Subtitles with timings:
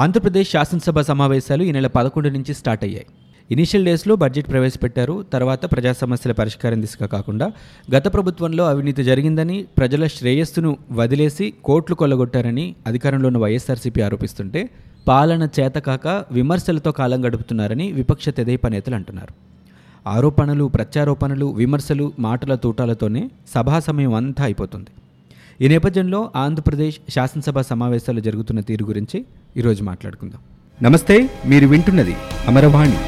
[0.00, 3.06] ఆంధ్రప్రదేశ్ శాసనసభ సమావేశాలు ఈ నెల పదకొండు నుంచి స్టార్ట్ అయ్యాయి.
[3.50, 5.14] ఇనిషియల్ డేస్లో బడ్జెట్ ప్రవేశపెట్టారు.
[5.32, 7.46] తర్వాత ప్రజా సమస్యల పరిష్కారం దిశగా కాకుండా
[7.94, 14.62] గత ప్రభుత్వంలో అవినీతి జరిగిందని ప్రజల శ్రేయస్సును వదిలేసి కోట్లు కొల్లగొట్టారని అధికారంలో ఉన్న వైఎస్ఆర్సీపీ ఆరోపిస్తుంటే
[15.08, 19.34] పాలన చేతకాక విమర్శలతో కాలం గడుపుతున్నారని విపక్ష తెదేపా నేతలు అంటున్నారు.
[20.08, 24.92] ఆరోపణలు ప్రత్యారోపణలు విమర్శలు మాటల తూటాలతోనే సభా సమయం అంతా అయిపోతుంది.
[25.60, 29.24] ఈ నేపథ్యంలో ఆంధ్రప్రదేశ్ శాసనసభ సమావేశాలు జరుగుతున్న తీరు గురించి
[29.56, 30.40] ఈరోజు మాట్లాడుకుందాం.
[30.82, 32.98] నమస్తే మీరు వింటున్నది అమరవాణి.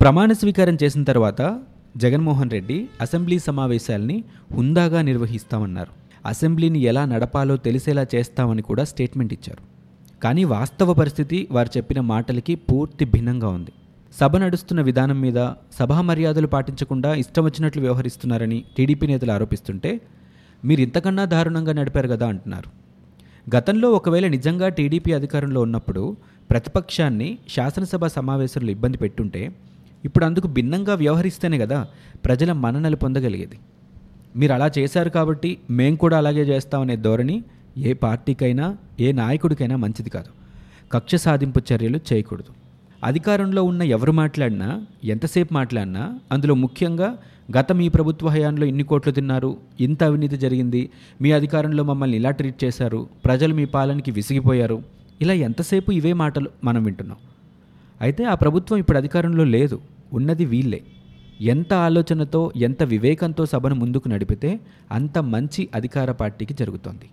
[0.00, 1.60] ప్రమాణ స్వీకారం చేసిన తర్వాత
[1.96, 6.07] జగన్మోహన్ రెడ్డి అసెంబ్లీ సమావేశాల్ని హుందాగా నిర్వహిస్తామన్నారు.
[6.26, 9.62] అసెంబ్లీని ఎలా నడపాలో తెలిసేలా చేస్తామని కూడా స్టేట్మెంట్ ఇచ్చారు.
[10.24, 13.72] కానీ వాస్తవ పరిస్థితి వారు చెప్పిన మాటలకి పూర్తి భిన్నంగా ఉంది.
[14.20, 20.00] సభ నడుస్తున్న విధానం మీద సభా మర్యాదలు పాటించకుండా ఇష్టం వచ్చినట్లు వ్యవహరిస్తున్నారని టీడీపీ నేతలు ఆరోపిస్తుంటే
[20.64, 22.68] మీరు ఇంతకన్నా దారుణంగా నడిపారు కదా అంటున్నారు.
[23.56, 26.16] గతంలో ఒకవేళ నిజంగా టీడీపీ అధికారంలో ఉన్నప్పుడు
[26.50, 29.50] ప్రతిపక్షాన్ని శాసనసభ సమావేశంలో ఇబ్బంది పెట్టుంటే
[30.04, 31.86] ఇప్పుడు అందుకు భిన్నంగా వ్యవహరిస్తేనే కదా
[32.24, 33.58] ప్రజల మన్ననలు పొందగలిగేది.
[34.38, 37.36] మీరు అలా చేశారు కాబట్టి మేము కూడా అలాగే చేస్తామనే ధోరణి
[37.88, 38.66] ఏ పార్టీకైనా
[39.00, 40.30] ఏ నాయకుడికైనా మంచిది కాదు.
[40.92, 42.52] కక్ష సాధింపు చర్యలు చేయకూడదు.
[43.04, 44.68] అధికారంలో ఉన్న ఎవరు మాట్లాడినా
[45.04, 47.08] ఎంతసేపు మాట్లాడినా అందులో ముఖ్యంగా
[47.56, 49.50] గత మీ ప్రభుత్వ హయాంలో ఇన్ని కోట్లు తిన్నారు
[49.80, 50.82] ఇంత అవినీతి జరిగింది
[51.22, 54.78] మీ అధికారంలో మమ్మల్ని ఇలా ట్రీట్ చేశారు ప్రజలు మీ పాలనకి విసిగిపోయారు
[55.20, 57.18] ఇలా ఎంతసేపు ఇవే మాటలు మనం వింటున్నాం.
[58.00, 59.78] అయితే ఆ ప్రభుత్వం ఇప్పుడు అధికారంలో లేదు
[60.12, 60.80] ఉన్నది వీళ్ళే.
[61.40, 64.60] ఎంత ఆలోచనతో ఎంత వివేకంతో సభను ముందుకు నడిపితే
[64.92, 67.06] అంత మంచి అధికార పార్టీకి జరుగుతోంది.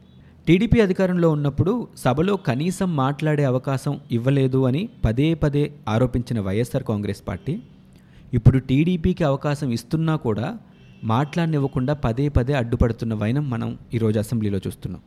[0.47, 7.61] టీడీపీ అధికారంలో ఉన్నప్పుడు సభలో కనీసం మాట్లాడే అవకాశం ఇవ్వలేదు అని పదే పదే ఆరోపించిన వైఎస్ఆర్ కాంగ్రెస్ పార్టీ.
[8.33, 10.57] ఇప్పుడు టీడీపీకి అవకాశం ఇస్తున్నా కూడా
[11.03, 15.01] మాట్లాడనివ్వకుండా పదే పదే అడ్డుపడుతున్న వైనం మనం ఈరోజు అసెంబ్లీలో చూస్తున్నాం.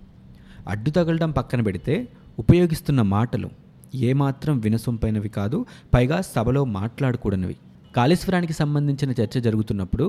[0.69, 2.09] అడ్డు తగలడం పక్కన పెడితే
[2.39, 3.51] ఉపయోగిస్తున్న మాటలు
[3.95, 7.57] ఏమాత్రం వినసొంపైనవి కాదు పైగా సభలో మాట్లాడకూడనివి.
[7.97, 10.07] కాళేశ్వరానికి సంబంధించిన చర్చ జరుగుతున్నప్పుడు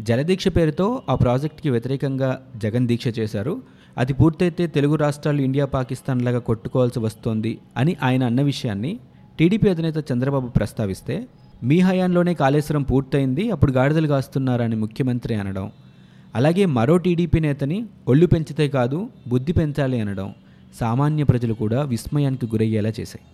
[0.00, 3.62] జలదీక్ష పేరుతో ఆ ప్రాజెక్టుకి వ్యతిరేకంగా జగన్ దీక్ష చేశారు.
[3.98, 8.98] అది పూర్తయితే తెలుగు రాష్ట్రాలు ఇండియా పాకిస్తాన్ లాగా కొట్టుకోవాల్సి వస్తోంది అని ఆయన అన్న విషయాన్ని
[9.38, 11.28] టీడీపీ అధినేత చంద్రబాబు ప్రస్తావిస్తే
[11.64, 15.70] మీ హయాంలోనే కాళేశ్వరం పూర్తయింది అప్పుడు గాడిదలు కాస్తున్నారని ముఖ్యమంత్రి అనడం.
[16.34, 20.34] అలాగే మరో టీడీపీ నేతని ఒళ్ళు పెంచితే కాదు బుద్ధి పెంచాలి అనడం
[20.80, 23.24] సామాన్య ప్రజలు కూడా విస్మయానికి గురయ్యేలా చేశాయి.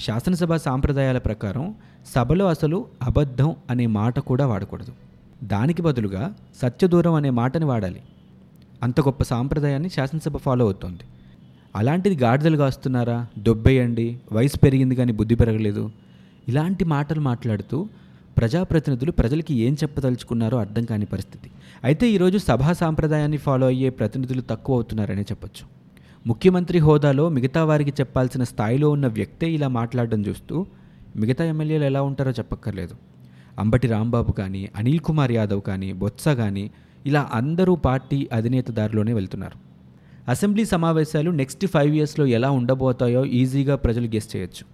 [0.00, 1.74] శాసనసభ సాంప్రదాయాల ప్రకారం
[2.14, 4.92] సభలో అసలు అబద్ధం అనే మాట కూడా వాడకూడదు.
[5.44, 8.00] దానికి బదులుగా సత్యదూరం అనే మాటని వాడాలి.
[8.82, 11.00] అంత గొప్ప సాంప్రదాయాన్ని శాసనసభ ఫాలో అవుతోంది.
[11.76, 14.18] అలాంటిది గాడిదలు కాస్తున్నారా దొబ్బేయండి.
[14.32, 15.90] వయసు పెరిగింది కానీ బుద్ధి పెరగలేదు.
[16.48, 17.88] ఇలాంటి మాటలు మాట్లాడుతూ
[18.36, 21.50] ప్రజాప్రతినిధులు ప్రజలకి ఏం చెప్పదలుచుకున్నారో అర్థం కాని పరిస్థితి.
[21.84, 25.83] అయితే ఈరోజు సభా సాంప్రదాయాన్ని ఫాలో అయ్యే ప్రతినిధులు తక్కువ అవుతున్నారనే చెప్పొచ్చు.
[26.26, 30.66] ముఖ్యమంత్రి హోదాలో మిగతా వారికి చెప్పాల్సిన స్థాయిలో ఉన్న వ్యక్తే ఇలా మాట్లాడడం చూస్తూ
[31.16, 32.94] మిగతా ఎమ్మెల్యేలు ఎలా ఉంటారో చెప్పక్కర్లేదు.
[33.58, 36.70] అంబటి రాంబాబు కానీ అనిల్ కుమార్ యాదవ్ కానీ బొత్స కానీ
[37.06, 39.58] ఇలా అందరూ పార్టీ అధినేత దారిలోనే వెళ్తున్నారు.
[40.28, 44.64] అసెంబ్లీ సమావేశాలు నెక్స్ట్ ఫైవ్ ఇయర్స్లో ఎలా ఉండబోతాయో ఈజీగా ప్రజలు గెస్ చేయొచ్చు.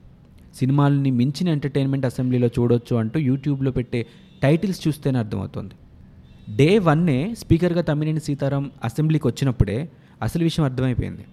[0.54, 4.06] సినిమాలని మించిన ఎంటర్టైన్మెంట్ అసెంబ్లీలో చూడొచ్చు అంటూ యూట్యూబ్లో పెట్టే
[4.42, 5.74] టైటిల్స్ చూస్తేనే అర్థమవుతుంది.
[6.56, 9.88] డే వన్నే స్పీకర్గా తమ్మినేని సీతారాం అసెంబ్లీకి వచ్చినప్పుడే
[10.22, 11.24] అసలు విషయం అర్థమైపోయింది.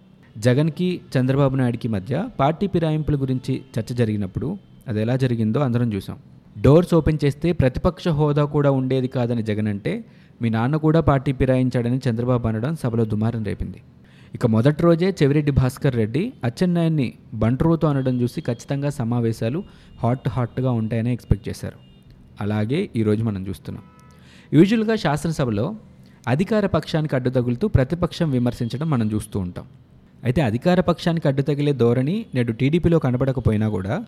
[0.46, 4.48] జగన్కి చంద్రబాబు నాయుడికి మధ్య పార్టీ ఫిరాయింపుల గురించి చర్చ జరిగినప్పుడు
[4.90, 6.18] అది ఎలా జరిగిందో అందరం చూసాం
[6.66, 9.94] డోర్స్ ఓపెన్ చేస్తే ప్రతిపక్ష హోదా కూడా ఉండేది కాదని జగన్ అంటే
[10.42, 13.80] మీ నాన్న కూడా పార్టీ ఫిరాయించాడని చంద్రబాబు అనడం సభలో దుమారం రేపింది.
[14.36, 17.08] ఇక మొదటి రోజే చెవిరెడ్డి భాస్కర్ రెడ్డి అచ్చెన్నాయన్ని
[17.44, 19.60] బంట్రోతో అనడం చూసి ఖచ్చితంగా సమావేశాలు
[20.04, 21.80] హాట్ హాట్గా ఉంటాయని ఎక్స్పెక్ట్ చేశారు.
[22.46, 23.84] అలాగే ఈరోజు మనం చూస్తున్నాం.
[24.54, 25.68] యూజువల్గా శాసనసభలో
[26.28, 29.68] అధికార పక్షానికి అడ్డు తగులుతూ ప్రతిపక్షం విమర్శించడం మనం చూస్తూ ఉంటాం.
[30.24, 34.06] అయితే అధికార పక్షానికి అడ్డు తగిలే ధోరణి నేడు టీడీపీలో కనబడకపోయినా కూడా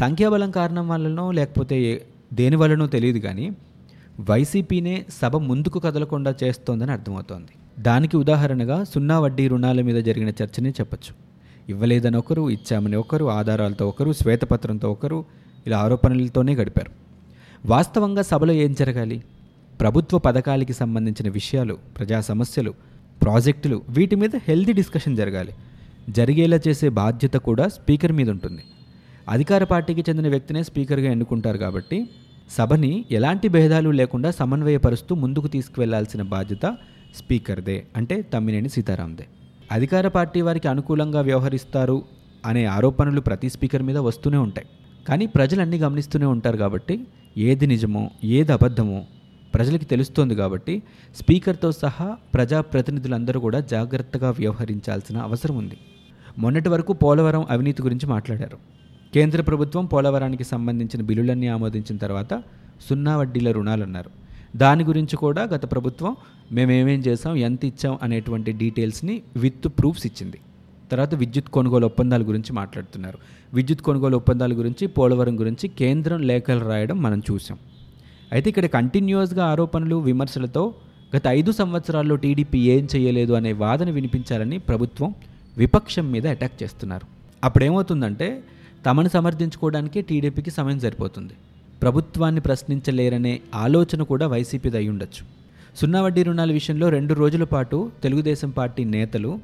[0.00, 3.50] సంఖ్యాబలం కారణం వల్లనో లేకపోతే దేనివల్లనో దేని వల్లనో తెలియదు కానీ
[4.20, 7.82] వైసీపీనే సభ ముందుకు కదలకుండా చేస్తోందని అర్థమవుతోంది.
[7.82, 11.14] దానికి ఉదాహరణగా సున్నా వడ్డీ రుణాల మీద జరిగిన చర్చనే చెప్పొచ్చు.
[11.68, 15.24] ఇవ్వలేదని ఒకరు ఇచ్చామని ఒకరు ఆధారాలతో ఒకరు శ్వేతపత్రంతో ఒకరు
[15.66, 16.90] ఇలా ఆరోపణలతోనే గడిపారు.
[17.66, 19.22] వాస్తవంగా సభలో ఏం జరగాలి?
[19.80, 22.74] ప్రభుత్వ పథకాలకి సంబంధించిన విషయాలు ప్రజా సమస్యలు
[23.22, 25.52] ప్రాజెక్టులు వీటి మీద హెల్దీ డిస్కషన్ జరగాలి.
[26.10, 28.62] జరిగేలా చేసే బాధ్యత కూడా స్పీకర్ మీద ఉంటుంది.
[29.28, 32.08] అధికార పార్టీకి చెందిన వ్యక్తినే స్పీకర్గా ఎన్నుకుంటారు కాబట్టి
[32.50, 36.66] సభని ఎలాంటి భేదాలు లేకుండా సమన్వయపరుస్తూ ముందుకు తీసుకువెళ్ళాల్సిన బాధ్యత
[37.18, 39.26] స్పీకర్దే అంటే తమ్మినేని సీతారాందే
[39.72, 42.02] అధికార పార్టీ వారికి అనుకూలంగా వ్యవహరిస్తారు
[42.46, 44.66] అనే ఆరోపణలు ప్రతి స్పీకర్ మీద వస్తూనే ఉంటాయి.
[45.08, 46.94] కానీ ప్రజలన్నీ గమనిస్తూనే ఉంటారు కాబట్టి
[47.36, 49.00] ఏది నిజమో ఏది అబద్ధమో
[49.54, 50.82] ప్రజలకి తెలుస్తోంది కాబట్టి
[51.16, 55.76] స్పీకర్తో సహా ప్రజాప్రతినిధులందరూ కూడా జాగ్రత్తగా వ్యవహరించాల్సిన అవసరం ఉంది.
[56.38, 58.58] మొన్నటి వరకు పోలవరం అవినీతి గురించి మాట్లాడారు.
[59.14, 62.42] కేంద్ర ప్రభుత్వం పోలవరానికి సంబంధించిన బిల్లులన్నీ ఆమోదించిన తర్వాత
[62.90, 64.10] సున్నా వడ్డీల రుణాలన్నారు.
[64.56, 66.16] దాని గురించి కూడా గత ప్రభుత్వం
[66.52, 70.38] మేమేమేం చేసాం ఎంత ఇచ్చాం అనేటువంటి డీటెయిల్స్ని విత్ ప్రూఫ్స్ ఇచ్చింది.
[70.92, 73.18] తర్వాత విద్యుత్ కొనుగోలు ఒప్పందాల గురించి మాట్లాడుతున్నారు.
[73.54, 77.58] విద్యుత్ కొనుగోలు ఒప్పందాల గురించి పోలవరం గురించి కేంద్రం లేఖలు రాయడం మనం చూసాం
[78.32, 80.74] అయితే ఇక్కడ కంటిన్యూస్గా ఆరోపణలు విమర్శలతో
[81.16, 85.14] గత ఐదు సంవత్సరాల్లో టీడీపీ ఏం చేయలేదు అనే వాదన వినిపించాలని ప్రభుత్వం
[85.58, 87.06] విపక్షం మీద అటాక్ చేస్తున్నారు.
[87.44, 88.42] అప్పుడేమవుతుందంటే
[88.86, 91.32] తమను సమర్థించుకోవడానికి టీడీపీకి సమయం సరిపోతుంది.
[91.82, 95.24] ప్రభుత్వాన్ని ప్రశ్నించలేరనే ఆలోచన కూడా వైసీపీది అయి ఉండొచ్చు.
[95.76, 99.38] సున్నా వడ్డీ రుణాల విషయంలో రెండు రోజుల పాటు తెలుగుదేశం పార్టీ నేతలు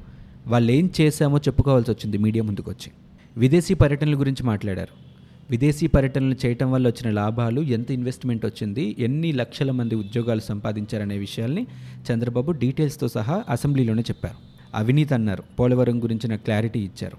[0.47, 2.91] వాళ్ళు ఏం చేశామో చెప్పుకోవాల్సి వచ్చింది మీడియా ముందుకు వచ్చి
[3.37, 5.04] విదేశీ పర్యటనల గురించి మాట్లాడారు.
[5.49, 11.67] విదేశీ పర్యటనలు చేయటం వల్ల వచ్చిన లాభాలు ఎంత ఇన్వెస్ట్మెంట్ వచ్చింది ఎన్ని లక్షల మంది ఉద్యోగాలు సంపాదించారనే విషయాల్ని
[12.11, 14.35] చంద్రబాబు డీటెయిల్స్తో సహా అసెంబ్లీలోనే చెప్పారు.
[14.75, 17.17] అవినీతి అన్నారు పోలవరం గురించిన క్లారిటీ ఇచ్చారు.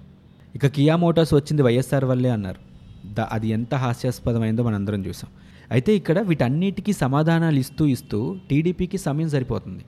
[0.55, 2.59] ఇక కియా మోటార్స్ వచ్చింది వైఎస్ఆర్ వల్లే అన్నారు.
[3.13, 5.29] ద అది ఎంత హాస్యాస్పదమైందో మనందరం చూసాం.
[5.71, 9.83] అయితే ఇక్కడ వీటన్నిటికీ సమాధానాలు ఇస్తూ ఇస్తూ టీడీపీకి సమయం సరిపోతుంది.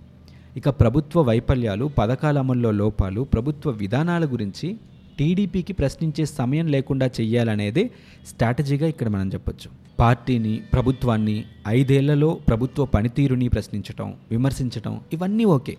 [0.57, 4.77] ఇక ప్రభుత్వ వైఫల్యాలు పథకాల అమల్లో లోపాలు ప్రభుత్వ విధానాల గురించి
[5.19, 7.89] టీడీపీకి ప్రశ్నించే సమయం లేకుండా చెయ్యాలనేదే
[8.27, 9.71] స్ట్రాటజీగా ఇక్కడ మనం చెప్పొచ్చు.
[9.99, 15.77] పార్టీని ప్రభుత్వాన్ని ఐదేళ్ళలో ప్రభుత్వ పనితీరుని ప్రశ్నించటం విమర్శించటం ఇవన్నీ ఓకే.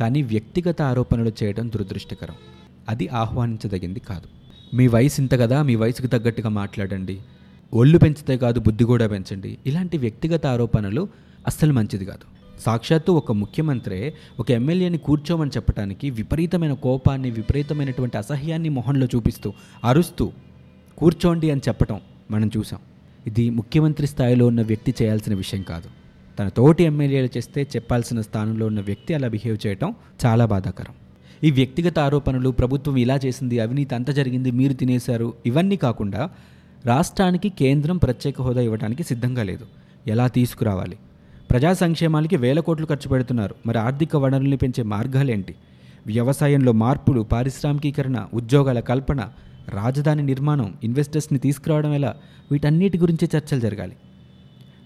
[0.00, 2.34] కానీ వ్యక్తిగత ఆరోపణలు చేయడం దురదృష్టకరం.
[2.88, 4.28] అది ఆహ్వానించదగింది కాదు.
[4.76, 7.18] మీ వయసు ఇంత కదా మీ వయసుకు తగ్గట్టుగా మాట్లాడండి.
[7.74, 9.58] ఒళ్ళు పెంచితే కాదు బుద్ధి కూడా పెంచండి.
[9.66, 11.08] ఇలాంటి వ్యక్తిగత ఆరోపణలు
[11.46, 12.43] అస్సలు మంచిది కాదు.
[12.60, 19.52] సాక్షాత్తు ఒక ముఖ్యమంత్రే ఒక ఎమ్మెల్యేని కూర్చోమని చెప్పడానికి విపరీతమైన కోపాన్ని విపరీతమైనటువంటి అసహ్యాన్ని మొహంలో చూపిస్తూ
[19.84, 20.32] అరుస్తూ
[20.98, 22.78] కూర్చోండి అని చెప్పటం మనం చూసాం
[23.26, 25.88] ఇది ముఖ్యమంత్రి స్థాయిలో ఉన్న వ్యక్తి చేయాల్సిన విషయం కాదు.
[26.38, 29.94] తన తోటి ఎమ్మెల్యేలు చేస్తే చెప్పాల్సిన స్థానంలో ఉన్న వ్యక్తి అలా బిహేవ్ చేయటం
[30.26, 30.94] చాలా బాధాకరం.
[31.44, 36.30] ఈ వ్యక్తిగత ఆరోపణలు ప్రభుత్వం ఇలా చేసింది అవినీతి అంత జరిగింది మీరు తినేశారు ఇవన్నీ కాకుండా
[36.86, 39.66] రాష్ట్రానికి కేంద్రం ప్రత్యేక హోదా ఇవ్వడానికి సిద్ధంగా లేదు.
[40.06, 40.96] ఎలా తీసుకురావాలి?
[41.54, 43.54] ప్రజా సంక్షేమాలకి వేల కోట్లు ఖర్చు పెడుతున్నారు.
[43.66, 45.54] మరి ఆర్థిక వనరుల్ని పెంచే మార్గాలేంటి?
[46.06, 49.28] వ్యవసాయంలో మార్పులు పారిశ్రామికీకరణ ఉద్యోగాల కల్పన
[49.68, 52.14] రాజధాని నిర్మాణం ఇన్వెస్టర్స్ని తీసుకురావడం ఎలా?
[52.52, 53.96] వీటన్నిటి గురించి చర్చలు జరగాలి.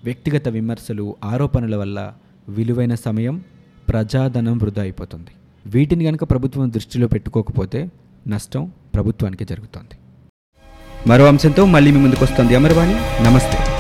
[0.05, 2.13] వ్యక్తిగత విమర్శలు ఆరోపణల వల్ల
[2.49, 3.45] విలువైన సమయం
[3.89, 5.31] ప్రజాధనం వృధా అయిపోతుంది.
[5.67, 7.91] వీటిని కనుక ప్రభుత్వం దృష్టిలో పెట్టుకోకపోతే
[8.29, 9.99] నష్టం ప్రభుత్వానికి జరుగుతుంది.
[11.07, 13.25] మరో అంశంతో మళ్ళీ మీ ముందుకు వస్తుంది అమర్వాణి.
[13.25, 13.78] నమస్తే.